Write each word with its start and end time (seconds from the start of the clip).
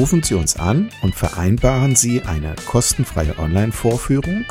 Rufen 0.00 0.22
Sie 0.22 0.32
uns 0.32 0.56
an 0.56 0.88
und 1.02 1.14
vereinbaren 1.14 1.94
Sie 1.94 2.22
eine 2.22 2.56
kostenfreie 2.64 3.38
Online-Vorführung 3.38 4.46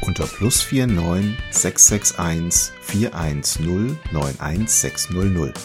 unter 0.00 0.26
plus 0.26 0.72
49 0.72 1.36
661 1.52 2.72
410 2.80 3.96
91600. 4.10 5.56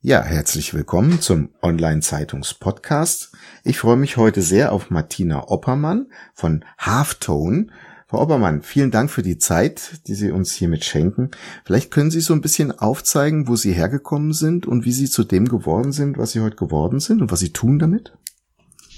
Ja, 0.00 0.22
herzlich 0.22 0.72
willkommen 0.72 1.20
zum 1.20 1.48
Online-Zeitungs-Podcast. 1.60 3.32
Ich 3.64 3.80
freue 3.80 3.96
mich 3.96 4.16
heute 4.16 4.42
sehr 4.42 4.70
auf 4.70 4.90
Martina 4.90 5.48
Oppermann 5.48 6.06
von 6.34 6.64
Halftone. 6.78 7.72
Frau 8.08 8.22
Obermann, 8.22 8.62
vielen 8.62 8.92
Dank 8.92 9.10
für 9.10 9.24
die 9.24 9.36
Zeit, 9.36 10.00
die 10.06 10.14
Sie 10.14 10.30
uns 10.30 10.54
hiermit 10.54 10.84
schenken. 10.84 11.32
Vielleicht 11.64 11.90
können 11.90 12.12
Sie 12.12 12.20
so 12.20 12.34
ein 12.34 12.40
bisschen 12.40 12.70
aufzeigen, 12.70 13.48
wo 13.48 13.56
Sie 13.56 13.72
hergekommen 13.72 14.32
sind 14.32 14.64
und 14.64 14.84
wie 14.84 14.92
Sie 14.92 15.10
zu 15.10 15.24
dem 15.24 15.48
geworden 15.48 15.90
sind, 15.90 16.16
was 16.16 16.30
Sie 16.30 16.40
heute 16.40 16.54
geworden 16.54 17.00
sind 17.00 17.20
und 17.20 17.32
was 17.32 17.40
Sie 17.40 17.52
tun 17.52 17.80
damit? 17.80 18.12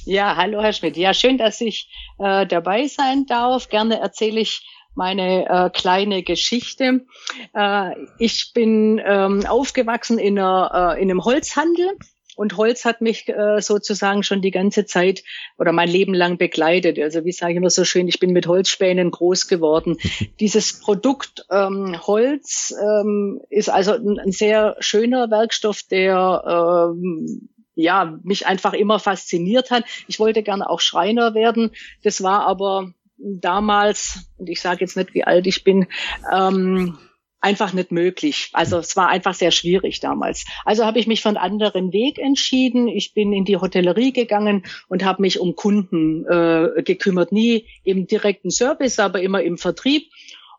Ja, 0.05 0.37
hallo 0.37 0.61
Herr 0.61 0.75
Schmidt. 0.75 0.99
Ja, 0.99 1.15
schön, 1.15 1.39
dass 1.39 1.63
ich 1.63 1.89
äh, 2.19 2.47
dabei 2.47 2.87
sein 2.87 3.25
darf. 3.25 3.71
Gerne 3.71 3.99
erzähle 3.99 4.41
ich 4.41 4.69
meine 4.95 5.49
äh, 5.49 5.71
kleine 5.71 6.23
Geschichte. 6.23 7.07
Äh, 7.55 7.93
ich 8.19 8.53
bin 8.53 9.01
ähm, 9.03 9.47
aufgewachsen 9.47 10.19
in, 10.19 10.39
einer, 10.39 10.97
äh, 10.99 11.03
in 11.03 11.11
einem 11.11 11.25
Holzhandel 11.25 11.97
und 12.39 12.57
Holz 12.57 12.85
hat 12.85 13.01
mich 13.01 13.29
äh, 13.29 13.61
sozusagen 13.61 14.23
schon 14.23 14.41
die 14.43 14.53
ganze 14.53 14.87
Zeit 14.87 15.25
oder 15.59 15.73
mein 15.73 15.89
Leben 15.89 16.15
lang 16.15 16.39
begleitet. 16.39 16.97
Also 17.01 17.25
wie 17.25 17.33
sage 17.33 17.53
ich 17.53 17.57
immer 17.57 17.69
so 17.69 17.85
schön, 17.85 18.07
ich 18.07 18.21
bin 18.21 18.33
mit 18.33 18.47
Holzspänen 18.47 19.11
groß 19.11 19.49
geworden. 19.49 19.97
Dieses 20.39 20.79
Produkt 20.79 21.45
ähm, 21.51 21.97
Holz 22.07 22.73
ähm, 22.81 23.41
ist 23.51 23.71
also 23.71 23.95
ein, 23.95 24.21
ein, 24.21 24.31
sehr 24.31 24.77
schöner 24.79 25.33
Werkstoff, 25.33 25.83
der 25.83 26.93
ähm, 26.95 27.49
ja 27.75 28.17
mich 28.23 28.47
einfach 28.47 28.73
immer 28.73 29.01
fasziniert 29.01 29.73
hat. 29.73 29.83
Ich 30.07 30.21
wollte 30.21 30.45
gerne 30.45 30.71
auch 30.71 30.81
Schreiner 30.81 31.35
werden. 31.35 31.73
Das 32.05 32.23
war 32.23 32.47
aber 32.47 32.93
damals, 33.19 34.31
und 34.37 34.49
ich 34.49 34.61
sage 34.61 34.83
jetzt 34.83 34.97
nicht, 34.97 35.13
wie 35.13 35.25
alt 35.25 35.49
ich 35.49 35.65
bin, 35.65 35.89
ähm, 36.33 36.99
einfach 37.41 37.73
nicht 37.73 37.93
möglich. 37.93 38.51
Also 38.53 38.79
es 38.79 38.97
war 38.97 39.09
einfach 39.09 39.35
sehr 39.35 39.51
schwierig 39.51 40.01
damals. 40.01 40.45
Also 40.65 40.85
habe 40.85 40.99
ich 40.99 41.07
mich 41.07 41.25
einen 41.27 41.37
anderen 41.37 41.93
Weg 41.93 42.19
entschieden. 42.19 42.89
Ich 42.89 43.15
bin 43.15 43.33
in 43.33 43.45
die 43.45 43.57
Hotellerie 43.57 44.13
gegangen 44.13 44.65
und 44.89 45.05
habe 45.05 45.23
mich 45.23 45.39
um 45.39 45.55
Kunden 45.55 46.25
äh, 46.27 46.83
gekümmert. 46.83 47.33
Nie 47.33 47.67
im 47.85 48.07
direkten 48.07 48.51
Service, 48.51 48.99
aber 48.99 49.21
immer 49.21 49.43
im 49.43 49.59
Vertrieb. 49.59 50.11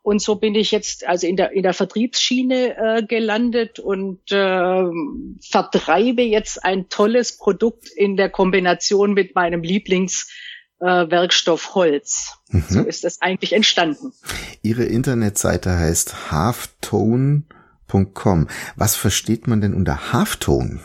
Und 0.01 0.21
so 0.21 0.35
bin 0.35 0.55
ich 0.55 0.71
jetzt 0.71 1.05
also 1.07 1.27
in 1.27 1.35
der 1.35 1.51
in 1.51 1.63
der 1.63 1.73
Vertriebsschiene 1.73 2.77
äh, 2.77 3.03
gelandet 3.03 3.79
und 3.79 4.31
äh, 4.31 4.83
vertreibe 5.41 6.21
jetzt 6.21 6.63
ein 6.63 6.87
tolles 6.87 7.37
Produkt 7.37 7.89
in 7.89 8.15
der 8.15 8.29
Kombination 8.29 9.13
mit 9.13 9.35
meinem 9.35 9.61
Lieblings 9.61 10.31
äh, 10.79 11.09
Werkstoff 11.09 11.73
Holz. 11.75 12.37
Mhm. 12.49 12.63
So 12.67 12.83
ist 12.83 13.03
das 13.03 13.21
eigentlich 13.21 13.53
entstanden. 13.53 14.13
Ihre 14.61 14.85
Internetseite 14.85 15.77
heißt 15.77 16.31
halftone.com. 16.31 18.47
Was 18.75 18.95
versteht 18.95 19.47
man 19.47 19.61
denn 19.61 19.73
unter 19.73 20.13
Halftone? 20.13 20.79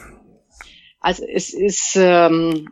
Also 1.04 1.26
es 1.30 1.52
ist 1.52 1.96
ähm, 1.96 2.66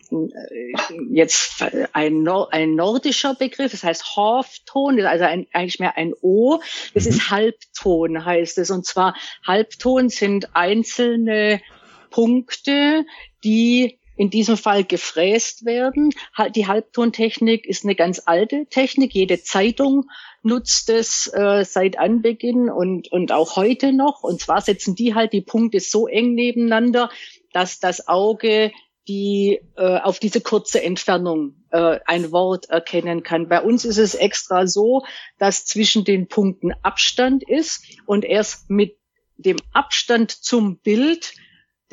jetzt 1.11 1.63
ein, 1.93 2.23
Nor 2.23 2.51
ein 2.51 2.75
nordischer 2.75 3.35
Begriff, 3.35 3.73
das 3.73 3.85
heißt 3.85 4.17
Halfton, 4.17 4.99
also 5.05 5.25
ein, 5.25 5.47
eigentlich 5.53 5.81
mehr 5.81 5.99
ein 5.99 6.15
O. 6.23 6.59
Das 6.95 7.05
mhm. 7.05 7.11
ist 7.11 7.31
Halbton, 7.31 8.25
heißt 8.25 8.57
es. 8.57 8.71
Und 8.71 8.87
zwar 8.87 9.15
Halbton 9.47 10.09
sind 10.09 10.57
einzelne 10.57 11.61
Punkte, 12.09 13.05
die 13.45 13.99
in 14.17 14.31
diesem 14.31 14.57
Fall 14.57 14.85
gefräst 14.85 15.65
werden. 15.65 16.11
Die 16.55 16.67
Halbtontechnik 16.67 17.67
ist 17.67 17.85
eine 17.85 17.95
ganz 17.95 18.23
alte 18.27 18.67
Technik. 18.67 19.15
Jede 19.15 19.43
Zeitung 19.43 20.05
nutzt 20.43 20.91
es 20.91 21.27
äh, 21.33 21.65
seit 21.65 21.99
Anbeginn 21.99 22.69
und, 22.69 23.11
und 23.11 23.33
auch 23.33 23.57
heute 23.57 23.93
noch. 23.93 24.23
Und 24.23 24.41
zwar 24.41 24.61
setzen 24.61 24.95
die 24.95 25.15
halt 25.15 25.33
die 25.33 25.41
Punkte 25.41 25.81
so 25.81 26.07
eng 26.07 26.35
nebeneinander, 26.35 27.11
dass 27.53 27.81
das 27.81 28.09
Auge 28.09 28.73
die 29.09 29.61
äh, 29.77 29.99
auf 29.99 30.21
diese 30.21 30.41
kurze 30.41 30.83
Entfernung 30.83 31.57
äh, 31.71 31.99
ein 32.07 32.31
Wort 32.31 32.71
erkennen 32.71 33.23
kann. 33.23 33.49
Bei 33.49 33.61
uns 33.61 33.85
ist 33.85 33.99
es 33.99 34.15
extra 34.15 34.67
so, 34.67 35.05
dass 35.39 35.65
zwischen 35.65 36.05
den 36.05 36.29
Punkten 36.29 36.73
Abstand 36.83 37.43
ist 37.43 37.85
und 38.07 38.25
erst 38.25 38.71
mit 38.71 38.97
dem 39.37 39.57
Abstand 39.73 40.31
zum 40.31 40.79
Bild 40.79 41.35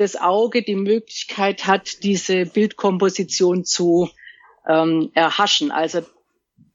das 0.00 0.16
Auge 0.16 0.62
die 0.62 0.76
Möglichkeit 0.76 1.66
hat, 1.66 2.02
diese 2.02 2.46
Bildkomposition 2.46 3.66
zu 3.66 4.08
ähm, 4.66 5.10
erhaschen. 5.12 5.70
Also 5.70 6.00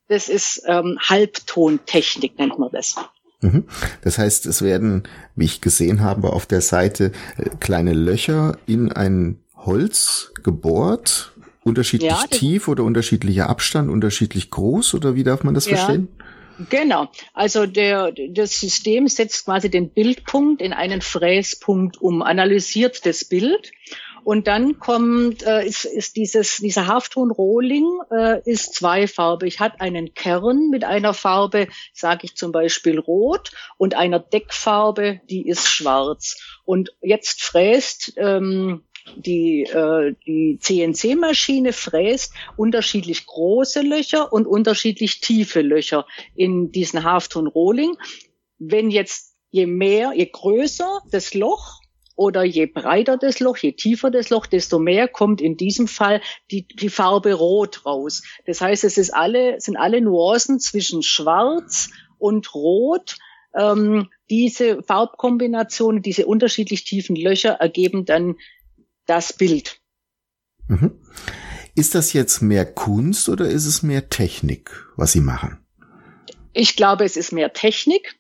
das 0.08 0.30
ist 0.30 0.62
ähm, 0.68 1.00
Halbtontechnik, 1.02 2.38
nennt 2.38 2.60
man 2.60 2.70
das. 2.72 2.98
Mhm. 3.42 3.64
Das 4.04 4.20
heißt, 4.20 4.46
es 4.46 4.62
werden, 4.62 5.04
wie 5.36 5.46
ich 5.46 5.60
gesehen 5.60 6.02
habe, 6.02 6.34
auf 6.34 6.46
der 6.46 6.62
Seite 6.62 7.14
äh, 7.38 7.50
kleine 7.60 7.94
Löcher 7.94 8.60
in 8.68 8.92
ein 8.92 9.40
Holz 9.56 10.32
gebohrt, 10.44 11.34
unterschiedlich 11.64 12.12
ja, 12.12 12.28
tief 12.30 12.68
oder 12.68 12.84
unterschiedlicher 12.84 13.50
Abstand, 13.50 13.90
unterschiedlich 13.90 14.52
groß 14.52 14.94
oder 14.94 15.16
wie 15.16 15.24
darf 15.24 15.44
man 15.44 15.56
das 15.56 15.66
ja. 15.66 15.78
verstehen? 15.78 16.10
Genau. 16.70 17.10
Also 17.34 17.66
der, 17.66 18.14
das 18.30 18.60
System 18.60 19.08
setzt 19.08 19.46
quasi 19.46 19.70
den 19.70 19.90
Bildpunkt 19.90 20.62
in 20.62 20.74
einen 20.74 21.02
Fräspunkt 21.02 22.02
um, 22.02 22.22
analysiert 22.22 23.06
das 23.06 23.26
Bild 23.26 23.72
und 24.26 24.48
dann 24.48 24.80
kommt, 24.80 25.44
äh, 25.44 25.64
ist, 25.66 25.86
ist 25.86 26.16
dieses, 26.16 26.58
dieser 26.58 26.88
Halfton-Rohling 26.88 27.86
äh, 28.10 28.42
ist 28.50 28.74
zweifarbig, 28.74 29.60
hat 29.60 29.82
einen 29.82 30.16
Kern 30.16 30.70
mit 30.72 30.84
einer 30.84 31.14
Farbe, 31.14 31.68
sage 31.94 32.22
ich 32.24 32.36
zum 32.36 32.52
Beispiel 32.52 32.98
rot, 32.98 33.52
und 33.78 33.94
einer 33.94 34.20
Deckfarbe, 34.20 35.22
die 35.30 35.48
ist 35.48 35.70
schwarz. 35.70 36.42
Und 36.66 36.92
jetzt 37.02 37.44
fräst 37.44 38.14
ähm, 38.18 38.84
die, 39.16 39.64
äh, 39.64 40.16
die 40.26 40.58
CNC-Maschine 40.60 41.74
fräst 41.74 42.34
unterschiedlich 42.58 43.26
große 43.26 43.82
Löcher 43.82 44.32
und 44.34 44.48
unterschiedlich 44.48 45.22
tiefe 45.22 45.62
Löcher 45.62 46.06
in 46.36 46.72
diesen 46.72 47.04
Halfton-Rohling. 47.04 47.98
Wenn 48.58 48.90
jetzt 48.90 49.36
je 49.50 49.66
mehr, 49.66 50.14
je 50.16 50.26
größer 50.26 51.02
das 51.12 51.34
Loch 51.34 51.82
oder 52.16 52.44
je 52.44 52.66
breiter 52.66 53.18
das 53.18 53.40
Loch, 53.40 53.58
je 53.58 53.74
tiefer 53.74 54.10
das 54.10 54.30
Loch, 54.30 54.46
desto 54.46 54.80
mehr 54.80 55.08
kommt 55.08 55.42
in 55.42 55.58
diesem 55.58 55.88
Fall 55.88 56.22
die, 56.52 56.68
die 56.68 56.90
Farbe 56.90 57.34
Rot 57.34 57.86
raus. 57.86 58.24
Das 58.46 58.62
heißt, 58.62 58.84
es 58.84 58.98
ist 58.98 59.14
alle, 59.14 59.60
sind 59.60 59.78
alle 59.78 60.02
Nuancen 60.02 60.60
zwischen 60.60 61.04
Schwarz 61.04 61.90
und 62.18 62.54
Rot. 62.56 63.18
Ähm, 63.54 64.10
diese 64.30 64.84
Farbkombinationen, 64.84 66.02
diese 66.02 66.26
unterschiedlich 66.26 66.84
tiefen 66.84 67.16
Löcher 67.16 67.52
ergeben 67.52 68.06
dann 68.06 68.36
das 69.06 69.34
Bild. 69.34 69.80
Mhm. 70.68 71.00
Ist 71.76 71.94
das 71.94 72.14
jetzt 72.14 72.42
mehr 72.42 72.66
Kunst 72.66 73.30
oder 73.30 73.48
ist 73.48 73.66
es 73.66 73.84
mehr 73.84 74.10
Technik, 74.10 74.88
was 74.96 75.12
Sie 75.12 75.20
machen? 75.20 75.60
Ich 76.54 76.76
glaube, 76.76 77.04
es 77.04 77.18
ist 77.18 77.34
mehr 77.34 77.52
Technik. 77.54 78.18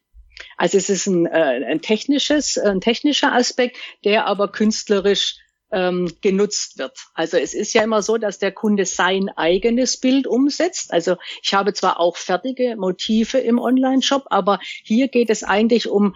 Also 0.58 0.78
es 0.78 0.90
ist 0.90 1.08
ein, 1.08 1.26
äh, 1.26 1.66
ein 1.66 1.82
technisches, 1.82 2.58
ein 2.58 2.82
technischer 2.82 3.34
Aspekt, 3.34 3.78
der 4.04 4.28
aber 4.28 4.52
künstlerisch 4.52 5.38
ähm, 5.72 6.12
genutzt 6.22 6.78
wird. 6.78 6.98
Also 7.14 7.38
es 7.38 7.54
ist 7.54 7.74
ja 7.74 7.84
immer 7.84 8.02
so, 8.02 8.18
dass 8.18 8.40
der 8.40 8.52
Kunde 8.52 8.86
sein 8.86 9.30
eigenes 9.30 10.00
Bild 10.00 10.28
umsetzt. 10.28 10.94
Also 10.94 11.16
ich 11.42 11.54
habe 11.54 11.74
zwar 11.74 12.00
auch 12.00 12.18
fertige 12.18 12.76
Motive 12.78 13.40
im 13.40 13.60
Online-Shop, 13.60 14.26
aber 14.30 14.60
hier 14.84 15.08
geht 15.08 15.30
es 15.30 15.44
eigentlich 15.44 15.88
um, 15.90 16.16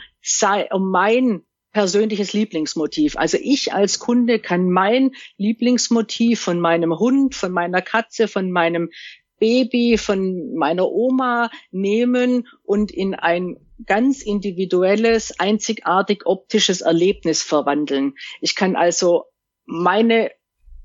um 0.72 0.92
mein 0.92 1.44
persönliches 1.72 2.34
Lieblingsmotiv. 2.34 3.18
Also 3.18 3.38
ich 3.42 3.74
als 3.74 4.00
Kunde 4.00 4.40
kann 4.40 4.70
mein 4.70 5.12
Lieblingsmotiv 5.38 6.40
von 6.40 6.60
meinem 6.60 6.98
Hund, 6.98 7.36
von 7.36 7.52
meiner 7.52 7.82
Katze, 7.82 8.28
von 8.28 8.52
meinem 8.52 8.90
Baby, 9.40 9.98
von 9.98 10.54
meiner 10.56 10.88
Oma 10.90 11.50
nehmen 11.72 12.48
und 12.64 12.92
in 12.92 13.16
ein 13.16 13.58
ganz 13.86 14.22
individuelles, 14.22 15.40
einzigartig 15.40 16.26
optisches 16.26 16.82
Erlebnis 16.82 17.42
verwandeln. 17.42 18.16
Ich 18.42 18.56
kann 18.56 18.76
also 18.76 19.26
meine, 19.66 20.32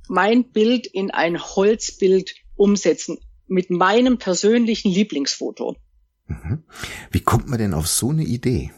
mein 0.08 0.52
Bild 0.52 0.86
in 0.86 1.10
ein 1.10 1.42
Holzbild 1.42 2.34
umsetzen 2.56 3.18
mit 3.46 3.70
meinem 3.70 4.18
persönlichen 4.18 4.90
Lieblingsfoto. 4.90 5.76
Mhm. 6.26 6.64
Wie 7.10 7.20
kommt 7.20 7.48
man 7.48 7.58
denn 7.58 7.74
auf 7.74 7.88
so 7.88 8.10
eine 8.10 8.22
Idee? 8.22 8.72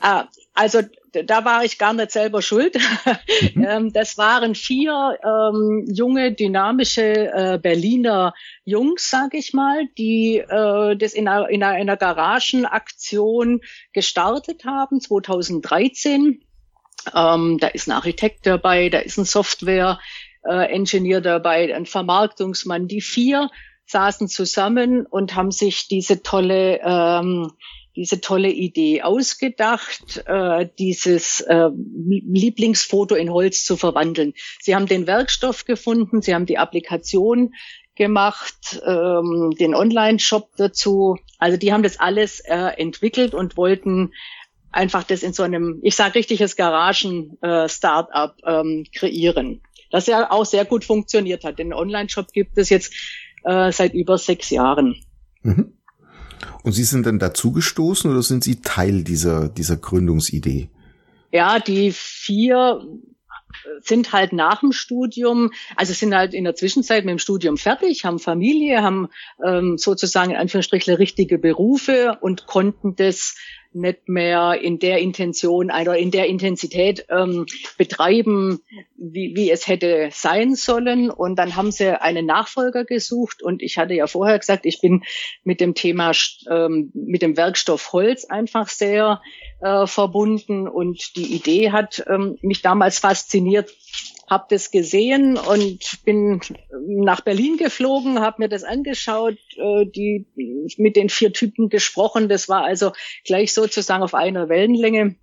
Ah, 0.00 0.28
also 0.58 0.80
da 1.12 1.44
war 1.44 1.64
ich 1.64 1.78
gar 1.78 1.92
nicht 1.92 2.10
selber 2.10 2.42
schuld. 2.42 2.74
Mhm. 2.74 3.64
Ähm, 3.68 3.92
das 3.92 4.18
waren 4.18 4.54
vier 4.54 5.18
ähm, 5.22 5.84
junge, 5.88 6.32
dynamische 6.32 7.30
äh, 7.32 7.58
Berliner 7.60 8.34
Jungs, 8.64 9.10
sage 9.10 9.36
ich 9.36 9.52
mal, 9.52 9.86
die 9.96 10.38
äh, 10.38 10.96
das 10.96 11.12
in 11.12 11.28
einer, 11.28 11.48
in 11.48 11.62
einer 11.62 11.96
Garagenaktion 11.96 13.60
gestartet 13.92 14.64
haben, 14.64 15.00
2013. 15.00 16.42
Ähm, 17.14 17.58
da 17.58 17.68
ist 17.68 17.88
ein 17.88 17.92
Architekt 17.92 18.46
dabei, 18.46 18.88
da 18.88 18.98
ist 18.98 19.18
ein 19.18 19.24
Software-Engineer 19.24 21.18
äh, 21.18 21.22
dabei, 21.22 21.74
ein 21.74 21.86
Vermarktungsmann. 21.86 22.88
Die 22.88 23.00
vier 23.00 23.50
saßen 23.86 24.28
zusammen 24.28 25.06
und 25.06 25.34
haben 25.34 25.50
sich 25.50 25.88
diese 25.88 26.22
tolle 26.22 26.80
ähm, 26.82 27.52
diese 27.98 28.20
tolle 28.20 28.50
Idee 28.50 29.02
ausgedacht, 29.02 30.22
äh, 30.26 30.68
dieses 30.78 31.40
äh, 31.40 31.68
Lieblingsfoto 31.74 33.16
in 33.16 33.32
Holz 33.32 33.64
zu 33.64 33.76
verwandeln. 33.76 34.34
Sie 34.60 34.76
haben 34.76 34.86
den 34.86 35.08
Werkstoff 35.08 35.64
gefunden, 35.64 36.22
sie 36.22 36.32
haben 36.32 36.46
die 36.46 36.58
Applikation 36.58 37.54
gemacht, 37.96 38.80
ähm, 38.86 39.52
den 39.58 39.74
Online-Shop 39.74 40.50
dazu. 40.56 41.16
Also 41.38 41.56
die 41.56 41.72
haben 41.72 41.82
das 41.82 41.98
alles 41.98 42.38
äh, 42.38 42.54
entwickelt 42.54 43.34
und 43.34 43.56
wollten 43.56 44.12
einfach 44.70 45.02
das 45.02 45.24
in 45.24 45.32
so 45.32 45.42
einem, 45.42 45.80
ich 45.82 45.96
sage 45.96 46.14
richtiges 46.14 46.54
Garagen-Startup 46.54 48.36
äh, 48.44 48.60
ähm, 48.60 48.86
kreieren. 48.94 49.60
Das 49.90 50.06
ja 50.06 50.30
auch 50.30 50.44
sehr 50.44 50.64
gut 50.64 50.84
funktioniert 50.84 51.42
hat. 51.42 51.58
Den 51.58 51.74
Online-Shop 51.74 52.30
gibt 52.32 52.58
es 52.58 52.70
jetzt 52.70 52.94
äh, 53.42 53.72
seit 53.72 53.92
über 53.94 54.18
sechs 54.18 54.50
Jahren. 54.50 54.94
Mhm. 55.42 55.77
Und 56.62 56.72
Sie 56.72 56.84
sind 56.84 57.06
dann 57.06 57.18
dazugestoßen 57.18 58.10
oder 58.10 58.22
sind 58.22 58.44
Sie 58.44 58.60
Teil 58.60 59.04
dieser, 59.04 59.48
dieser 59.48 59.76
Gründungsidee? 59.76 60.68
Ja, 61.30 61.58
die 61.58 61.92
vier 61.92 62.80
sind 63.80 64.12
halt 64.12 64.32
nach 64.32 64.60
dem 64.60 64.72
Studium, 64.72 65.50
also 65.76 65.92
sind 65.92 66.14
halt 66.14 66.34
in 66.34 66.44
der 66.44 66.54
Zwischenzeit 66.54 67.04
mit 67.04 67.12
dem 67.12 67.18
Studium 67.18 67.56
fertig, 67.56 68.04
haben 68.04 68.18
Familie, 68.18 68.82
haben 68.82 69.08
ähm, 69.44 69.78
sozusagen 69.78 70.32
in 70.32 70.36
Anführungsstrichen 70.36 70.94
richtige 70.94 71.38
Berufe 71.38 72.18
und 72.20 72.46
konnten 72.46 72.96
das 72.96 73.36
nicht 73.80 74.08
mehr 74.08 74.60
in 74.60 74.78
der 74.78 74.98
Intention 74.98 75.70
oder 75.70 75.96
in 75.96 76.10
der 76.10 76.26
Intensität 76.26 77.06
ähm, 77.08 77.46
betreiben, 77.76 78.60
wie, 78.96 79.34
wie 79.34 79.50
es 79.50 79.66
hätte 79.66 80.08
sein 80.12 80.54
sollen. 80.54 81.10
Und 81.10 81.36
dann 81.36 81.56
haben 81.56 81.72
sie 81.72 82.00
einen 82.00 82.26
Nachfolger 82.26 82.84
gesucht. 82.84 83.42
Und 83.42 83.62
ich 83.62 83.78
hatte 83.78 83.94
ja 83.94 84.06
vorher 84.06 84.38
gesagt, 84.38 84.66
ich 84.66 84.80
bin 84.80 85.04
mit 85.44 85.60
dem 85.60 85.74
Thema, 85.74 86.12
ähm, 86.50 86.90
mit 86.94 87.22
dem 87.22 87.36
Werkstoff 87.36 87.92
Holz 87.92 88.24
einfach 88.24 88.68
sehr 88.68 89.20
äh, 89.60 89.86
verbunden. 89.86 90.68
Und 90.68 91.16
die 91.16 91.34
Idee 91.34 91.70
hat 91.72 92.04
ähm, 92.08 92.38
mich 92.42 92.62
damals 92.62 92.98
fasziniert, 92.98 93.70
habe 94.28 94.46
das 94.50 94.70
gesehen 94.70 95.36
und 95.36 96.04
bin 96.04 96.40
nach 96.86 97.22
Berlin 97.22 97.56
geflogen, 97.56 98.20
habe 98.20 98.42
mir 98.42 98.48
das 98.48 98.64
angeschaut, 98.64 99.38
äh, 99.56 99.86
die 99.86 100.26
mit 100.76 100.96
den 100.96 101.08
vier 101.08 101.32
Typen 101.32 101.68
gesprochen. 101.68 102.28
Das 102.28 102.48
war 102.48 102.64
also 102.64 102.92
gleich 103.24 103.54
sozusagen 103.54 104.02
auf 104.02 104.14
einer 104.14 104.48
Wellenlänge. 104.48 105.16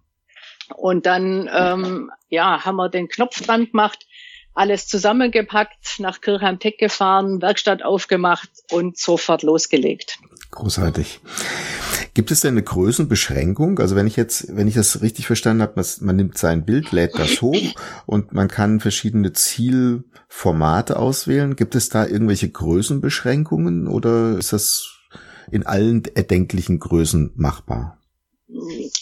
Und 0.75 1.05
dann 1.05 1.49
ähm, 1.53 2.11
ja, 2.29 2.65
haben 2.65 2.77
wir 2.77 2.89
den 2.89 3.07
Knopf 3.07 3.39
dran 3.41 3.65
gemacht, 3.65 4.07
alles 4.55 4.87
zusammengepackt, 4.87 5.99
nach 5.99 6.21
Kirchheim 6.21 6.59
Tech 6.59 6.77
gefahren, 6.77 7.41
Werkstatt 7.41 7.83
aufgemacht 7.83 8.49
und 8.71 8.97
sofort 8.97 9.43
losgelegt. 9.43 10.17
Großartig. 10.51 11.19
Gibt 12.15 12.31
es 12.31 12.39
denn 12.39 12.53
eine 12.53 12.63
Größenbeschränkung? 12.63 13.79
Also 13.79 13.97
wenn 13.97 14.07
ich 14.07 14.15
jetzt, 14.15 14.55
wenn 14.55 14.69
ich 14.69 14.75
das 14.75 15.01
richtig 15.01 15.27
verstanden 15.27 15.61
habe, 15.61 15.83
man 15.99 16.15
nimmt 16.15 16.37
sein 16.37 16.65
Bild, 16.65 16.93
lädt 16.93 17.19
das 17.19 17.41
hoch 17.41 17.75
und 18.05 18.33
man 18.33 18.47
kann 18.47 18.79
verschiedene 18.79 19.33
Zielformate 19.33 20.97
auswählen. 20.97 21.57
Gibt 21.57 21.75
es 21.75 21.89
da 21.89 22.07
irgendwelche 22.07 22.49
Größenbeschränkungen 22.49 23.87
oder 23.87 24.37
ist 24.37 24.53
das 24.53 24.95
in 25.51 25.65
allen 25.65 26.03
erdenklichen 26.15 26.79
Größen 26.79 27.33
machbar? 27.35 27.99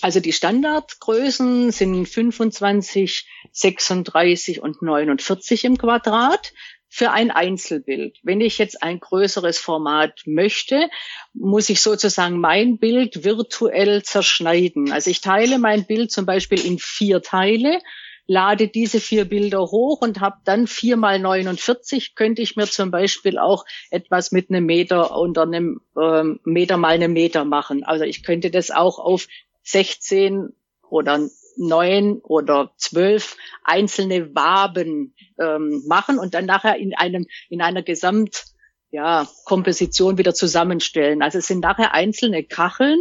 Also 0.02 0.20
die 0.20 0.34
Standardgrößen 0.34 1.72
sind 1.72 2.08
25, 2.08 3.28
36 3.52 4.60
und 4.60 4.82
49 4.82 5.66
im 5.66 5.78
Quadrat 5.78 6.52
für 6.96 7.10
ein 7.10 7.32
Einzelbild. 7.32 8.20
Wenn 8.22 8.40
ich 8.40 8.60
jetzt 8.60 8.84
ein 8.84 9.00
größeres 9.00 9.58
Format 9.58 10.22
möchte, 10.28 10.92
muss 11.34 11.70
ich 11.70 11.82
sozusagen 11.82 12.40
mein 12.40 12.78
Bild 12.78 13.24
virtuell 13.24 14.04
zerschneiden. 14.04 14.92
Also 14.92 15.10
ich 15.10 15.20
teile 15.20 15.58
mein 15.58 15.86
Bild 15.88 16.12
zum 16.12 16.28
Beispiel 16.28 16.64
in 16.64 16.78
vier 16.78 17.24
Teile, 17.24 17.80
lade 18.28 18.68
diese 18.68 19.00
vier 19.00 19.26
Bilder 19.26 19.62
hoch 19.62 20.02
und 20.02 20.22
habe 20.22 20.36
dann 20.46 20.68
vier 20.68 20.96
mal 20.96 21.18
49, 21.18 22.14
könnte 22.14 22.44
ich 22.44 22.58
mir 22.58 22.68
zum 22.68 22.92
Beispiel 22.92 23.40
auch 23.40 23.66
etwas 23.90 24.32
mit 24.32 24.52
einem 24.52 24.68
Meter 24.68 25.18
unter 25.18 25.42
einem 25.42 25.82
ähm, 26.00 26.42
Meter 26.44 26.78
mal 26.78 26.94
einem 26.94 27.14
Meter 27.14 27.44
machen. 27.44 27.84
Also 27.84 28.04
ich 28.04 28.22
könnte 28.22 28.52
das 28.52 28.70
auch 28.70 29.00
auf 29.00 29.28
16 29.64 30.54
oder 30.88 31.28
neun 31.58 32.20
oder 32.20 32.72
zwölf 32.78 33.38
einzelne 33.64 34.36
Waben 34.36 35.16
ähm, 35.40 35.84
machen 35.88 36.20
und 36.20 36.34
dann 36.34 36.46
nachher 36.46 36.78
in 36.78 36.96
einem 36.96 37.26
in 37.50 37.62
einer 37.62 37.84
Gesamt 37.84 38.46
ja, 38.92 39.28
Komposition 39.46 40.20
wieder 40.20 40.36
zusammenstellen. 40.36 41.24
Also 41.24 41.40
es 41.40 41.48
sind 41.48 41.62
nachher 41.62 41.94
einzelne 41.94 42.44
Kacheln, 42.44 43.00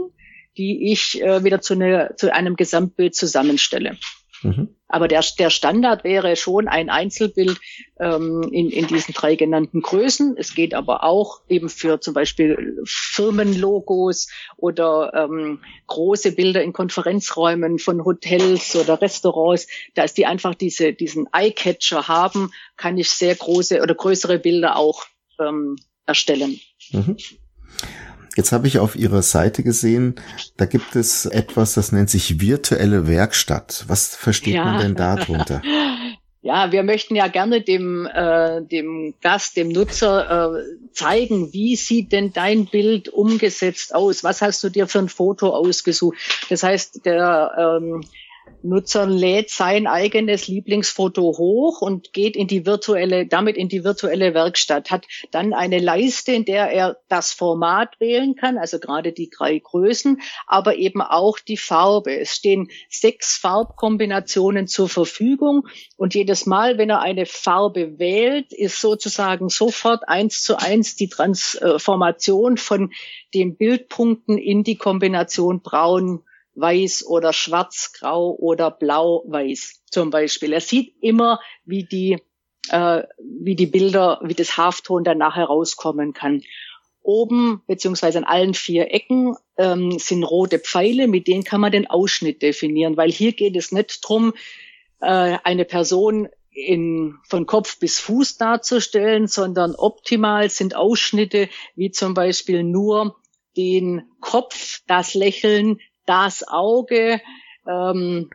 die 0.56 0.90
ich 0.90 1.22
äh, 1.22 1.44
wieder 1.44 1.60
zu, 1.60 1.76
ne, 1.76 2.14
zu 2.16 2.32
einem 2.32 2.56
Gesamtbild 2.56 3.14
zusammenstelle. 3.14 3.98
Mhm. 4.42 4.68
Aber 4.88 5.08
der, 5.08 5.24
der 5.38 5.50
Standard 5.50 6.04
wäre 6.04 6.36
schon 6.36 6.68
ein 6.68 6.90
Einzelbild 6.90 7.58
ähm, 7.98 8.42
in, 8.52 8.70
in 8.70 8.86
diesen 8.86 9.14
drei 9.14 9.36
genannten 9.36 9.80
Größen. 9.80 10.36
Es 10.36 10.54
geht 10.54 10.74
aber 10.74 11.04
auch 11.04 11.40
eben 11.48 11.68
für 11.68 12.00
zum 12.00 12.12
Beispiel 12.12 12.82
Firmenlogos 12.84 14.28
oder 14.56 15.12
ähm, 15.14 15.60
große 15.86 16.32
Bilder 16.32 16.62
in 16.62 16.72
Konferenzräumen 16.74 17.78
von 17.78 18.04
Hotels 18.04 18.76
oder 18.76 19.00
Restaurants. 19.00 19.66
Dass 19.94 20.12
die 20.12 20.26
einfach 20.26 20.54
diese, 20.54 20.92
diesen 20.92 21.26
Eye-Catcher 21.32 22.08
haben, 22.08 22.50
kann 22.76 22.98
ich 22.98 23.08
sehr 23.08 23.34
große 23.34 23.80
oder 23.80 23.94
größere 23.94 24.38
Bilder 24.38 24.76
auch 24.76 25.04
ähm, 25.38 25.76
erstellen. 26.04 26.60
Mhm. 26.90 27.16
Jetzt 28.36 28.52
habe 28.52 28.66
ich 28.66 28.78
auf 28.78 28.96
Ihrer 28.96 29.22
Seite 29.22 29.62
gesehen, 29.62 30.14
da 30.56 30.64
gibt 30.64 30.96
es 30.96 31.26
etwas, 31.26 31.74
das 31.74 31.92
nennt 31.92 32.10
sich 32.10 32.40
virtuelle 32.40 33.06
Werkstatt. 33.06 33.84
Was 33.88 34.16
versteht 34.16 34.54
ja. 34.54 34.64
man 34.64 34.80
denn 34.80 34.94
darunter? 34.94 35.62
Ja, 36.44 36.72
wir 36.72 36.82
möchten 36.82 37.14
ja 37.14 37.28
gerne 37.28 37.60
dem, 37.60 38.04
äh, 38.04 38.62
dem 38.62 39.14
Gast, 39.20 39.56
dem 39.56 39.68
Nutzer 39.68 40.56
äh, 40.56 40.62
zeigen, 40.92 41.52
wie 41.52 41.76
sieht 41.76 42.10
denn 42.10 42.32
dein 42.32 42.66
Bild 42.66 43.08
umgesetzt 43.08 43.94
aus? 43.94 44.24
Was 44.24 44.42
hast 44.42 44.64
du 44.64 44.68
dir 44.68 44.88
für 44.88 44.98
ein 44.98 45.08
Foto 45.08 45.50
ausgesucht? 45.50 46.16
Das 46.50 46.64
heißt, 46.64 47.06
der 47.06 47.78
ähm, 47.80 48.02
Nutzer 48.64 49.06
lädt 49.06 49.50
sein 49.50 49.86
eigenes 49.86 50.48
Lieblingsfoto 50.48 51.22
hoch 51.22 51.80
und 51.80 52.12
geht 52.12 52.36
in 52.36 52.46
die 52.46 52.64
virtuelle, 52.66 53.26
damit 53.26 53.56
in 53.56 53.68
die 53.68 53.84
virtuelle 53.84 54.34
Werkstatt, 54.34 54.90
hat 54.90 55.06
dann 55.30 55.52
eine 55.52 55.78
Leiste, 55.78 56.32
in 56.32 56.44
der 56.44 56.70
er 56.70 56.96
das 57.08 57.32
Format 57.32 57.98
wählen 58.00 58.34
kann, 58.34 58.58
also 58.58 58.78
gerade 58.78 59.12
die 59.12 59.30
drei 59.30 59.58
Größen, 59.58 60.20
aber 60.46 60.76
eben 60.76 61.02
auch 61.02 61.38
die 61.38 61.56
Farbe. 61.56 62.18
Es 62.18 62.34
stehen 62.34 62.68
sechs 62.88 63.36
Farbkombinationen 63.36 64.66
zur 64.66 64.88
Verfügung 64.88 65.66
und 65.96 66.14
jedes 66.14 66.46
Mal, 66.46 66.78
wenn 66.78 66.90
er 66.90 67.00
eine 67.00 67.26
Farbe 67.26 67.98
wählt, 67.98 68.52
ist 68.52 68.80
sozusagen 68.80 69.48
sofort 69.48 70.08
eins 70.08 70.42
zu 70.42 70.56
eins 70.56 70.96
die 70.96 71.08
Transformation 71.08 72.56
von 72.56 72.92
den 73.34 73.56
Bildpunkten 73.56 74.38
in 74.38 74.62
die 74.62 74.76
Kombination 74.76 75.62
braun 75.62 76.22
weiß 76.54 77.06
oder 77.06 77.32
schwarz-grau 77.32 78.36
oder 78.38 78.70
blau-weiß 78.70 79.82
zum 79.90 80.10
Beispiel. 80.10 80.52
Er 80.52 80.60
sieht 80.60 80.94
immer, 81.00 81.40
wie 81.64 81.84
die, 81.84 82.18
äh, 82.68 83.02
wie 83.18 83.56
die 83.56 83.66
Bilder, 83.66 84.20
wie 84.22 84.34
das 84.34 84.56
Halfton 84.56 85.04
danach 85.04 85.36
herauskommen 85.36 86.12
kann. 86.12 86.42
Oben 87.02 87.62
beziehungsweise 87.66 88.18
an 88.18 88.24
allen 88.24 88.54
vier 88.54 88.92
Ecken 88.94 89.34
ähm, 89.56 89.98
sind 89.98 90.22
rote 90.22 90.58
Pfeile, 90.58 91.08
mit 91.08 91.26
denen 91.26 91.42
kann 91.42 91.60
man 91.60 91.72
den 91.72 91.88
Ausschnitt 91.88 92.42
definieren, 92.42 92.96
weil 92.96 93.10
hier 93.10 93.32
geht 93.32 93.56
es 93.56 93.72
nicht 93.72 94.00
drum, 94.02 94.34
äh, 95.00 95.36
eine 95.42 95.64
Person 95.64 96.28
in, 96.50 97.16
von 97.28 97.46
Kopf 97.46 97.78
bis 97.78 97.98
Fuß 97.98 98.36
darzustellen, 98.36 99.26
sondern 99.26 99.74
optimal 99.74 100.50
sind 100.50 100.76
Ausschnitte 100.76 101.48
wie 101.74 101.90
zum 101.90 102.14
Beispiel 102.14 102.62
nur 102.62 103.16
den 103.56 104.02
Kopf, 104.20 104.80
das 104.86 105.14
Lächeln, 105.14 105.80
das 106.06 106.46
Auge, 106.46 107.20
ähm, 107.66 108.30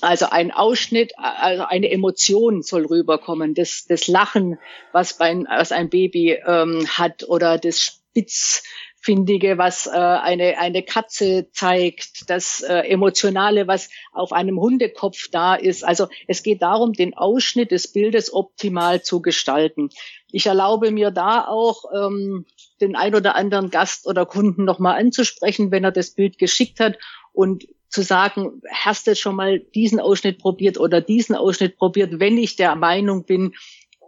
also 0.00 0.26
ein 0.30 0.50
Ausschnitt, 0.50 1.12
also 1.16 1.64
eine 1.64 1.90
Emotion 1.90 2.62
soll 2.62 2.86
rüberkommen, 2.86 3.54
das, 3.54 3.84
das 3.88 4.06
Lachen, 4.06 4.58
was, 4.92 5.16
bei, 5.18 5.34
was 5.48 5.72
ein 5.72 5.88
Baby 5.88 6.38
ähm, 6.46 6.86
hat 6.88 7.24
oder 7.28 7.58
das 7.58 7.80
spitz 7.80 8.62
Findige, 9.04 9.58
was 9.58 9.88
äh, 9.88 9.90
eine, 9.90 10.58
eine 10.58 10.84
Katze 10.84 11.50
zeigt, 11.50 12.30
das 12.30 12.60
äh, 12.60 12.82
Emotionale, 12.88 13.66
was 13.66 13.90
auf 14.12 14.32
einem 14.32 14.60
Hundekopf 14.60 15.28
da 15.32 15.56
ist. 15.56 15.84
Also 15.84 16.06
es 16.28 16.44
geht 16.44 16.62
darum, 16.62 16.92
den 16.92 17.14
Ausschnitt 17.14 17.72
des 17.72 17.88
Bildes 17.92 18.32
optimal 18.32 19.02
zu 19.02 19.20
gestalten. 19.20 19.90
Ich 20.30 20.46
erlaube 20.46 20.92
mir 20.92 21.10
da 21.10 21.48
auch, 21.48 21.84
ähm, 21.92 22.46
den 22.82 22.96
ein 22.96 23.14
oder 23.14 23.34
anderen 23.36 23.70
Gast 23.70 24.06
oder 24.06 24.26
Kunden 24.26 24.64
nochmal 24.64 24.98
anzusprechen, 24.98 25.70
wenn 25.70 25.84
er 25.84 25.92
das 25.92 26.10
Bild 26.10 26.38
geschickt 26.38 26.80
hat 26.80 26.98
und 27.32 27.66
zu 27.88 28.02
sagen, 28.02 28.62
hast 28.70 29.06
du 29.06 29.14
schon 29.14 29.36
mal 29.36 29.60
diesen 29.60 30.00
Ausschnitt 30.00 30.38
probiert 30.38 30.78
oder 30.78 31.00
diesen 31.00 31.34
Ausschnitt 31.34 31.76
probiert, 31.76 32.20
wenn 32.20 32.38
ich 32.38 32.56
der 32.56 32.74
Meinung 32.74 33.24
bin, 33.24 33.54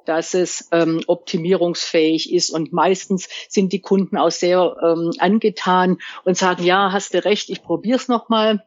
dass 0.06 0.34
es 0.34 0.68
ähm, 0.72 1.02
optimierungsfähig 1.06 2.32
ist. 2.32 2.50
Und 2.50 2.72
meistens 2.72 3.28
sind 3.48 3.72
die 3.72 3.80
Kunden 3.80 4.16
auch 4.16 4.30
sehr 4.30 4.76
ähm, 4.82 5.12
angetan 5.18 5.98
und 6.24 6.36
sagen, 6.36 6.64
ja, 6.64 6.92
hast 6.92 7.14
du 7.14 7.24
recht, 7.24 7.50
ich 7.50 7.62
probier's 7.62 8.08
noch 8.08 8.28
mal. 8.28 8.64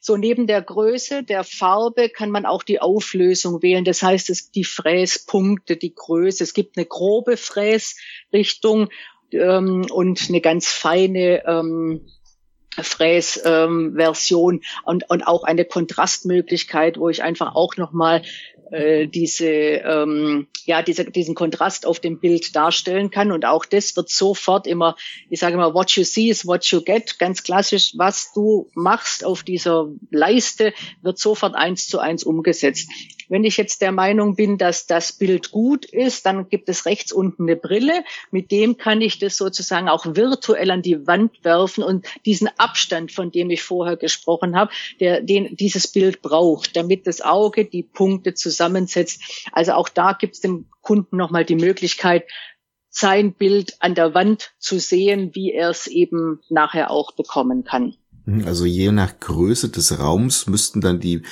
So 0.00 0.16
neben 0.16 0.46
der 0.46 0.62
Größe 0.62 1.24
der 1.24 1.44
Farbe 1.44 2.08
kann 2.08 2.30
man 2.30 2.46
auch 2.46 2.62
die 2.62 2.80
Auflösung 2.80 3.62
wählen. 3.62 3.84
Das 3.84 4.02
heißt, 4.02 4.30
es 4.30 4.50
die 4.50 4.64
Fräspunkte, 4.64 5.76
die 5.76 5.94
Größe. 5.94 6.44
Es 6.44 6.54
gibt 6.54 6.76
eine 6.76 6.86
grobe 6.86 7.36
Fräsrichtung 7.36 8.90
ähm, 9.32 9.86
und 9.90 10.28
eine 10.28 10.40
ganz 10.40 10.68
feine 10.68 11.44
ähm, 11.46 12.00
Fräsversion 12.80 14.54
ähm, 14.54 14.60
und, 14.84 15.10
und 15.10 15.26
auch 15.26 15.44
eine 15.44 15.64
Kontrastmöglichkeit, 15.64 16.98
wo 16.98 17.08
ich 17.08 17.22
einfach 17.22 17.54
auch 17.54 17.76
nochmal 17.76 18.22
äh, 18.70 19.06
diese, 19.06 19.46
ähm, 19.48 20.48
ja, 20.64 20.82
diese, 20.82 21.04
diesen 21.06 21.34
Kontrast 21.34 21.86
auf 21.86 22.00
dem 22.00 22.20
Bild 22.20 22.54
darstellen 22.54 23.10
kann. 23.10 23.32
Und 23.32 23.44
auch 23.46 23.64
das 23.64 23.96
wird 23.96 24.10
sofort 24.10 24.66
immer, 24.66 24.96
ich 25.30 25.40
sage 25.40 25.54
immer, 25.54 25.74
what 25.74 25.90
you 25.92 26.04
see 26.04 26.28
is 26.28 26.46
what 26.46 26.64
you 26.66 26.82
get. 26.82 27.18
Ganz 27.18 27.42
klassisch, 27.42 27.94
was 27.96 28.32
du 28.34 28.70
machst 28.74 29.24
auf 29.24 29.42
dieser 29.42 29.88
Leiste, 30.10 30.72
wird 31.02 31.18
sofort 31.18 31.54
eins 31.54 31.88
zu 31.88 31.98
eins 31.98 32.24
umgesetzt. 32.24 32.90
Wenn 33.28 33.44
ich 33.44 33.56
jetzt 33.56 33.82
der 33.82 33.92
Meinung 33.92 34.36
bin, 34.36 34.58
dass 34.58 34.86
das 34.86 35.12
Bild 35.12 35.50
gut 35.50 35.84
ist, 35.84 36.26
dann 36.26 36.48
gibt 36.48 36.68
es 36.68 36.86
rechts 36.86 37.12
unten 37.12 37.44
eine 37.44 37.56
Brille. 37.56 38.04
Mit 38.30 38.50
dem 38.50 38.76
kann 38.76 39.00
ich 39.00 39.18
das 39.18 39.36
sozusagen 39.36 39.88
auch 39.88 40.04
virtuell 40.06 40.70
an 40.70 40.82
die 40.82 41.06
Wand 41.06 41.44
werfen 41.44 41.84
und 41.84 42.06
diesen 42.24 42.48
Abstand, 42.58 43.12
von 43.12 43.30
dem 43.30 43.50
ich 43.50 43.62
vorher 43.62 43.96
gesprochen 43.96 44.56
habe, 44.56 44.72
der, 45.00 45.20
den 45.20 45.56
dieses 45.56 45.88
Bild 45.88 46.22
braucht, 46.22 46.76
damit 46.76 47.06
das 47.06 47.20
Auge 47.20 47.64
die 47.64 47.82
Punkte 47.82 48.34
zusammensetzt. 48.34 49.48
Also 49.52 49.72
auch 49.72 49.88
da 49.88 50.12
gibt 50.12 50.34
es 50.34 50.40
dem 50.40 50.66
Kunden 50.80 51.16
nochmal 51.16 51.44
die 51.44 51.56
Möglichkeit, 51.56 52.24
sein 52.90 53.34
Bild 53.34 53.76
an 53.80 53.94
der 53.94 54.14
Wand 54.14 54.52
zu 54.58 54.78
sehen, 54.78 55.34
wie 55.34 55.52
er 55.52 55.70
es 55.70 55.86
eben 55.86 56.40
nachher 56.48 56.90
auch 56.90 57.12
bekommen 57.12 57.64
kann. 57.64 57.96
Mhm, 58.28 58.46
also 58.46 58.66
je 58.66 58.92
nach 58.92 59.18
Größe 59.20 59.70
des 59.70 59.98
Raums 59.98 60.46
müssten 60.46 60.82
dann 60.82 61.00
die, 61.00 61.22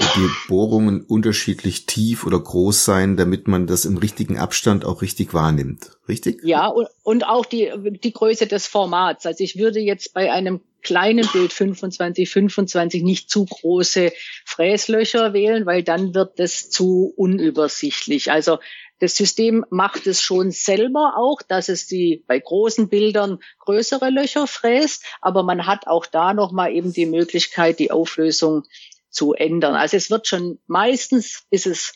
die 0.00 0.28
Bohrungen 0.48 1.02
unterschiedlich 1.02 1.84
tief 1.84 2.24
oder 2.24 2.40
groß 2.40 2.84
sein, 2.84 3.18
damit 3.18 3.46
man 3.46 3.66
das 3.66 3.84
im 3.84 3.98
richtigen 3.98 4.38
Abstand 4.38 4.86
auch 4.86 5.02
richtig 5.02 5.34
wahrnimmt. 5.34 5.90
Richtig? 6.08 6.40
Ja, 6.44 6.68
und, 6.68 6.88
und 7.02 7.24
auch 7.24 7.44
die, 7.44 7.70
die 8.02 8.12
Größe 8.12 8.46
des 8.46 8.66
Formats. 8.66 9.26
Also 9.26 9.44
ich 9.44 9.58
würde 9.58 9.80
jetzt 9.80 10.14
bei 10.14 10.32
einem 10.32 10.60
kleinen 10.80 11.28
Bild 11.30 11.52
25, 11.52 12.30
25 12.30 13.02
nicht 13.02 13.28
zu 13.28 13.44
große 13.44 14.12
Fräslöcher 14.46 15.34
wählen, 15.34 15.66
weil 15.66 15.82
dann 15.82 16.14
wird 16.14 16.38
das 16.38 16.70
zu 16.70 17.12
unübersichtlich. 17.16 18.30
Also 18.30 18.58
das 18.98 19.16
System 19.16 19.64
macht 19.70 20.06
es 20.06 20.22
schon 20.22 20.50
selber 20.50 21.14
auch, 21.16 21.42
dass 21.42 21.68
es 21.68 21.86
die 21.86 22.24
bei 22.26 22.38
großen 22.38 22.88
Bildern 22.88 23.38
größere 23.58 24.10
Löcher 24.10 24.46
fräst, 24.46 25.04
aber 25.20 25.42
man 25.42 25.66
hat 25.66 25.86
auch 25.86 26.06
da 26.06 26.34
nochmal 26.34 26.72
eben 26.72 26.92
die 26.92 27.06
Möglichkeit, 27.06 27.78
die 27.78 27.90
Auflösung 27.90 28.64
zu 29.10 29.34
ändern. 29.34 29.74
Also 29.74 29.96
es 29.96 30.10
wird 30.10 30.26
schon 30.26 30.58
meistens 30.66 31.44
ist 31.50 31.66
es 31.66 31.94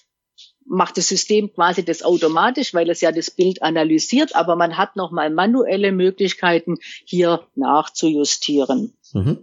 macht 0.66 0.96
das 0.96 1.08
System 1.08 1.52
quasi 1.52 1.84
das 1.84 2.02
automatisch, 2.02 2.74
weil 2.74 2.88
es 2.90 3.00
ja 3.00 3.10
das 3.10 3.30
Bild 3.30 3.60
analysiert, 3.62 4.36
aber 4.36 4.54
man 4.54 4.76
hat 4.76 4.94
nochmal 4.94 5.28
manuelle 5.30 5.90
Möglichkeiten, 5.90 6.76
hier 7.04 7.46
nachzujustieren. 7.56 8.94
Mhm. 9.12 9.38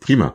Prima. 0.00 0.34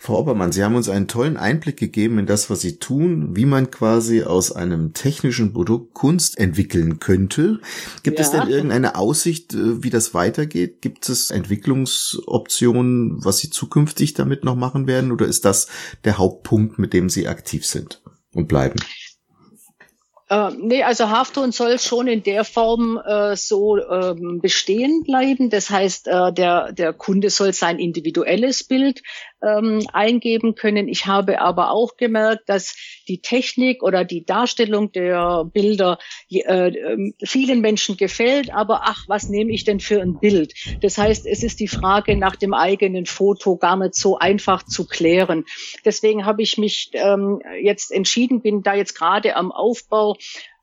Frau 0.00 0.20
Oppermann, 0.20 0.52
Sie 0.52 0.62
haben 0.62 0.76
uns 0.76 0.88
einen 0.88 1.08
tollen 1.08 1.36
Einblick 1.36 1.76
gegeben 1.76 2.18
in 2.18 2.26
das, 2.26 2.50
was 2.50 2.60
Sie 2.60 2.78
tun, 2.78 3.34
wie 3.34 3.46
man 3.46 3.70
quasi 3.70 4.22
aus 4.22 4.52
einem 4.52 4.94
technischen 4.94 5.52
Produkt 5.52 5.92
Kunst 5.92 6.38
entwickeln 6.38 7.00
könnte. 7.00 7.60
Gibt 8.04 8.18
ja. 8.18 8.24
es 8.24 8.30
denn 8.30 8.48
irgendeine 8.48 8.94
Aussicht, 8.94 9.54
äh, 9.54 9.82
wie 9.82 9.90
das 9.90 10.14
weitergeht? 10.14 10.82
Gibt 10.82 11.08
es 11.08 11.32
Entwicklungsoptionen, 11.32 13.24
was 13.24 13.38
Sie 13.38 13.50
zukünftig 13.50 14.14
damit 14.14 14.44
noch 14.44 14.56
machen 14.56 14.86
werden? 14.86 15.10
Oder 15.10 15.26
ist 15.26 15.44
das 15.44 15.66
der 16.04 16.18
Hauptpunkt, 16.18 16.78
mit 16.78 16.92
dem 16.92 17.08
Sie 17.08 17.26
aktiv 17.26 17.66
sind 17.66 18.00
und 18.32 18.46
bleiben? 18.46 18.78
Äh, 20.30 20.50
nee, 20.58 20.82
also 20.82 21.08
Halfton 21.08 21.52
soll 21.52 21.78
schon 21.78 22.06
in 22.06 22.22
der 22.22 22.44
Form 22.44 22.98
äh, 22.98 23.34
so 23.34 23.78
ähm, 23.78 24.40
bestehen 24.42 25.02
bleiben. 25.02 25.48
Das 25.48 25.70
heißt, 25.70 26.06
äh, 26.06 26.32
der, 26.32 26.72
der 26.72 26.92
Kunde 26.92 27.30
soll 27.30 27.54
sein 27.54 27.78
individuelles 27.78 28.64
Bild 28.64 29.02
ähm, 29.42 29.86
eingeben 29.92 30.54
können. 30.54 30.88
Ich 30.88 31.06
habe 31.06 31.40
aber 31.40 31.70
auch 31.70 31.96
gemerkt, 31.96 32.48
dass 32.48 32.76
die 33.06 33.20
Technik 33.20 33.82
oder 33.82 34.04
die 34.04 34.24
Darstellung 34.24 34.92
der 34.92 35.44
Bilder 35.44 35.98
äh, 36.30 36.42
ähm, 36.42 37.14
vielen 37.22 37.60
Menschen 37.60 37.96
gefällt, 37.96 38.52
aber 38.52 38.82
ach, 38.84 39.04
was 39.08 39.28
nehme 39.28 39.52
ich 39.52 39.64
denn 39.64 39.80
für 39.80 40.00
ein 40.00 40.18
Bild? 40.18 40.54
Das 40.80 40.98
heißt, 40.98 41.26
es 41.26 41.42
ist 41.42 41.60
die 41.60 41.68
Frage 41.68 42.16
nach 42.16 42.36
dem 42.36 42.54
eigenen 42.54 43.06
Foto 43.06 43.56
gar 43.56 43.76
nicht 43.76 43.94
so 43.94 44.18
einfach 44.18 44.62
zu 44.64 44.86
klären. 44.86 45.44
Deswegen 45.84 46.24
habe 46.24 46.42
ich 46.42 46.58
mich 46.58 46.90
ähm, 46.94 47.40
jetzt 47.62 47.92
entschieden, 47.92 48.42
bin 48.42 48.62
da 48.62 48.74
jetzt 48.74 48.94
gerade 48.94 49.36
am 49.36 49.52
Aufbau 49.52 50.16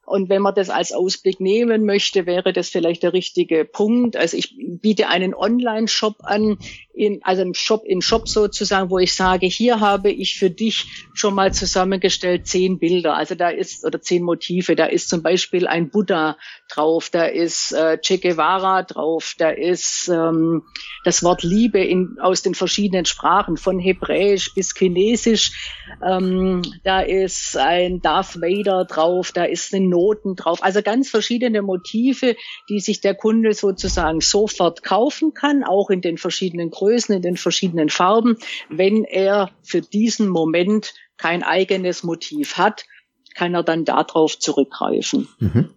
und 0.05 0.29
wenn 0.29 0.41
man 0.41 0.53
das 0.53 0.70
als 0.70 0.91
Ausblick 0.91 1.39
nehmen 1.39 1.86
möchte, 1.86 2.25
wäre 2.25 2.53
das 2.53 2.70
vielleicht 2.70 3.03
der 3.03 3.13
richtige 3.13 3.65
Punkt. 3.65 4.15
Also 4.15 4.38
ich 4.38 4.55
biete 4.58 5.08
einen 5.08 5.34
Online-Shop 5.34 6.17
an, 6.22 6.60
in, 6.95 7.19
also 7.23 7.41
einen 7.41 7.53
Shop 7.53 7.83
in 7.85 8.01
Shop 8.01 8.27
sozusagen, 8.27 8.89
wo 8.89 8.99
ich 8.99 9.13
sage, 9.13 9.45
hier 9.45 9.79
habe 9.79 10.11
ich 10.11 10.37
für 10.37 10.49
dich 10.49 10.85
schon 11.13 11.35
mal 11.35 11.53
zusammengestellt 11.53 12.47
zehn 12.47 12.79
Bilder. 12.79 13.15
Also 13.15 13.35
da 13.35 13.49
ist, 13.49 13.85
oder 13.85 14.01
zehn 14.01 14.23
Motive. 14.23 14.75
Da 14.75 14.85
ist 14.85 15.09
zum 15.09 15.21
Beispiel 15.21 15.67
ein 15.67 15.89
Buddha 15.89 16.37
drauf, 16.73 17.09
da 17.09 17.25
ist 17.25 17.71
äh, 17.73 17.97
Che 17.97 18.17
Guevara 18.17 18.83
drauf, 18.83 19.35
da 19.37 19.49
ist 19.49 20.07
ähm, 20.07 20.63
das 21.03 21.23
Wort 21.23 21.43
Liebe 21.43 21.79
in, 21.79 22.17
aus 22.19 22.41
den 22.41 22.55
verschiedenen 22.55 23.05
Sprachen, 23.05 23.57
von 23.57 23.79
Hebräisch 23.79 24.53
bis 24.53 24.73
Chinesisch. 24.73 25.51
Ähm, 26.05 26.61
da 26.83 27.01
ist 27.01 27.57
ein 27.57 28.01
Darth 28.01 28.41
Vader 28.41 28.85
drauf, 28.85 29.31
da 29.31 29.43
ist 29.43 29.73
ein 29.73 29.89
Noten 29.89 30.35
drauf. 30.35 30.63
Also 30.63 30.81
ganz 30.81 31.09
verschiedene 31.09 31.61
Motive, 31.61 32.35
die 32.69 32.79
sich 32.79 33.01
der 33.01 33.15
Kunde 33.15 33.53
sozusagen 33.53 34.21
sofort 34.21 34.83
kaufen 34.83 35.33
kann, 35.33 35.63
auch 35.63 35.89
in 35.89 36.01
den 36.01 36.17
verschiedenen 36.17 36.71
Größen, 36.86 37.15
in 37.15 37.22
den 37.22 37.38
verschiedenen 37.38 37.89
Farben, 37.89 38.38
wenn 38.70 39.04
er 39.04 39.51
für 39.63 39.82
diesen 39.82 40.30
Moment 40.30 40.94
kein 41.18 41.42
eigenes 41.44 42.04
Motiv 42.04 42.58
hat, 42.58 42.86
kann 43.34 43.56
er 43.56 43.63
dann 43.63 43.86
darauf 43.86 44.38
zurückgreifen. 44.38 45.27
Mhm. 45.39 45.70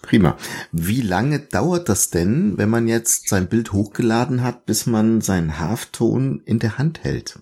Prima. 0.00 0.36
Wie 0.72 1.00
lange 1.00 1.40
dauert 1.40 1.88
das 1.88 2.10
denn, 2.10 2.58
wenn 2.58 2.68
man 2.68 2.88
jetzt 2.88 3.28
sein 3.28 3.48
Bild 3.48 3.72
hochgeladen 3.72 4.42
hat, 4.42 4.66
bis 4.66 4.86
man 4.86 5.20
seinen 5.20 5.58
Halfton 5.58 6.42
in 6.44 6.58
der 6.58 6.78
Hand 6.78 7.02
hält? 7.02 7.38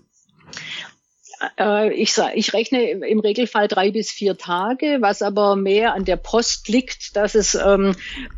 Äh, 1.57 1.93
ich, 1.93 2.17
ich 2.35 2.53
rechne 2.53 2.91
im 2.91 3.19
Regelfall 3.19 3.67
drei 3.67 3.91
bis 3.91 4.11
vier 4.11 4.37
Tage, 4.37 4.97
was 4.99 5.21
aber 5.21 5.55
mehr 5.55 5.93
an 5.93 6.05
der 6.05 6.17
Post 6.17 6.67
liegt, 6.67 7.15
dass 7.15 7.35
es, 7.35 7.55
ähm, 7.55 7.95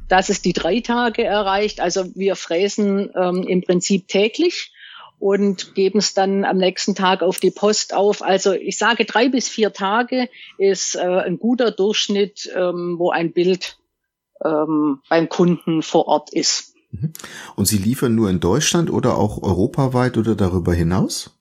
dass 0.08 0.30
es 0.30 0.42
die 0.42 0.54
drei 0.54 0.80
Tage 0.80 1.24
erreicht. 1.24 1.80
Also 1.80 2.16
wir 2.16 2.36
fräsen 2.36 3.12
ähm, 3.16 3.44
im 3.48 3.62
Prinzip 3.62 4.08
täglich 4.08 4.72
und 5.20 5.76
geben 5.76 6.00
es 6.00 6.14
dann 6.14 6.44
am 6.46 6.58
nächsten 6.58 6.96
Tag 6.96 7.22
auf 7.22 7.40
die 7.40 7.52
Post 7.52 7.94
auf. 7.94 8.22
Also 8.22 8.54
ich 8.54 8.78
sage, 8.78 9.06
drei 9.06 9.30
bis 9.30 9.48
vier 9.48 9.74
Tage 9.74 10.30
ist 10.58 10.96
äh, 10.96 11.00
ein 11.00 11.40
guter 11.40 11.72
Durchschnitt, 11.72 12.52
ähm, 12.56 12.96
wo 12.98 13.10
ein 13.10 13.34
Bild 13.34 13.78
ähm, 14.44 15.00
beim 15.10 15.30
Kunden 15.30 15.82
vor 15.82 16.08
Ort 16.08 16.32
ist. 16.32 16.74
Mhm. 16.92 17.14
Und 17.56 17.66
Sie 17.66 17.78
liefern 17.78 18.16
nur 18.16 18.30
in 18.30 18.40
Deutschland 18.40 18.90
oder 18.90 19.18
auch 19.18 19.42
europaweit 19.42 20.18
oder 20.18 20.36
darüber 20.36 20.74
hinaus? 20.74 21.33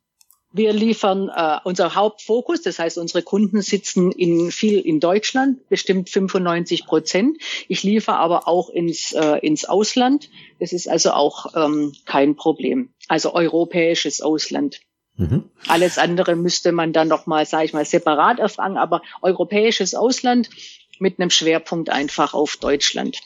Wir 0.53 0.73
liefern 0.73 1.31
äh, 1.35 1.59
unser 1.65 1.95
Hauptfokus, 1.95 2.61
das 2.63 2.79
heißt, 2.79 2.99
unsere 2.99 3.23
Kunden 3.23 3.63
sitzen 3.63 4.13
in 4.13 4.51
viel 4.51 4.81
in 4.81 5.01
Deutschland, 5.01 5.67
bestimmt 5.69 6.11
95 6.11 6.87
Prozent. 6.87 7.39
Ich 7.69 7.83
liefere 7.83 8.17
aber 8.17 8.47
auch 8.47 8.69
ins, 8.69 9.13
äh, 9.13 9.39
ins 9.39 9.65
Ausland. 9.65 10.29
Das 10.61 10.73
ist 10.73 10.89
also 10.89 11.13
auch 11.13 11.47
ähm, 11.57 11.95
kein 12.05 12.37
Problem. 12.37 12.91
Also 13.09 13.35
europäisches 13.35 14.21
Ausland. 14.21 14.81
Mhm. 15.17 15.45
Alles 15.69 15.99
andere 15.99 16.37
müsste 16.37 16.73
man 16.73 16.93
dann 16.93 17.09
noch 17.09 17.27
mal, 17.27 17.47
sage 17.47 17.65
ich 17.65 17.73
mal, 17.73 17.85
separat 17.85 18.39
erfragen. 18.39 18.77
Aber 18.77 19.03
europäisches 19.23 19.95
Ausland 19.95 20.51
mit 20.99 21.19
einem 21.19 21.31
Schwerpunkt 21.31 21.91
einfach 21.91 22.35
auf 22.35 22.57
Deutschland. 22.57 23.21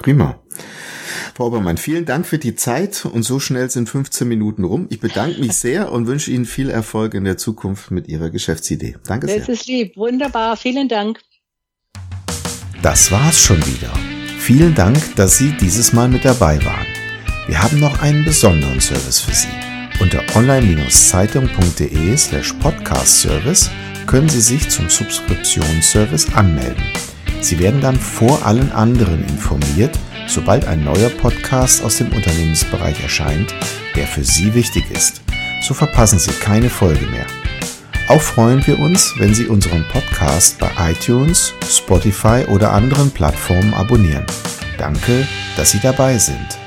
Prima. 0.00 0.40
Frau 1.34 1.46
Obermann, 1.46 1.76
vielen 1.76 2.04
Dank 2.04 2.26
für 2.26 2.38
die 2.38 2.54
Zeit 2.54 3.06
und 3.06 3.22
so 3.22 3.40
schnell 3.40 3.70
sind 3.70 3.88
15 3.88 4.26
Minuten 4.26 4.64
rum. 4.64 4.86
Ich 4.90 5.00
bedanke 5.00 5.40
mich 5.40 5.54
sehr 5.54 5.92
und 5.92 6.06
wünsche 6.06 6.30
Ihnen 6.30 6.44
viel 6.44 6.70
Erfolg 6.70 7.14
in 7.14 7.24
der 7.24 7.36
Zukunft 7.36 7.90
mit 7.90 8.08
Ihrer 8.08 8.30
Geschäftsidee. 8.30 8.96
Danke 9.06 9.26
sehr. 9.26 9.38
Das 9.38 9.48
ist 9.48 9.66
lieb. 9.66 9.96
Wunderbar. 9.96 10.56
Vielen 10.56 10.88
Dank. 10.88 11.20
Das 12.82 13.10
war's 13.12 13.38
schon 13.38 13.58
wieder. 13.66 13.92
Vielen 14.38 14.74
Dank, 14.74 14.98
dass 15.16 15.38
Sie 15.38 15.52
dieses 15.60 15.92
Mal 15.92 16.08
mit 16.08 16.24
dabei 16.24 16.62
waren. 16.64 16.86
Wir 17.46 17.62
haben 17.62 17.78
noch 17.78 18.00
einen 18.00 18.24
besonderen 18.24 18.80
Service 18.80 19.20
für 19.20 19.34
Sie. 19.34 19.48
Unter 20.00 20.22
online-zeitung.de 20.34 22.16
slash 22.16 22.54
podcast 22.54 23.20
service 23.20 23.70
können 24.06 24.28
Sie 24.28 24.40
sich 24.40 24.68
zum 24.70 24.88
Subskriptionsservice 24.88 26.32
anmelden. 26.34 26.82
Sie 27.40 27.58
werden 27.58 27.80
dann 27.80 27.96
vor 27.96 28.44
allen 28.44 28.70
anderen 28.72 29.24
informiert, 29.24 29.98
sobald 30.26 30.66
ein 30.66 30.84
neuer 30.84 31.08
Podcast 31.08 31.82
aus 31.82 31.96
dem 31.96 32.12
Unternehmensbereich 32.12 33.02
erscheint, 33.02 33.54
der 33.96 34.06
für 34.06 34.24
Sie 34.24 34.54
wichtig 34.54 34.84
ist. 34.90 35.22
So 35.62 35.74
verpassen 35.74 36.18
Sie 36.18 36.32
keine 36.32 36.70
Folge 36.70 37.06
mehr. 37.06 37.26
Auch 38.08 38.20
freuen 38.20 38.66
wir 38.66 38.78
uns, 38.78 39.14
wenn 39.18 39.34
Sie 39.34 39.46
unseren 39.46 39.84
Podcast 39.88 40.58
bei 40.58 40.70
iTunes, 40.90 41.54
Spotify 41.68 42.44
oder 42.48 42.72
anderen 42.72 43.10
Plattformen 43.10 43.72
abonnieren. 43.74 44.26
Danke, 44.78 45.26
dass 45.56 45.70
Sie 45.70 45.80
dabei 45.80 46.18
sind. 46.18 46.59